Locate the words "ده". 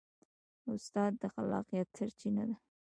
2.49-2.55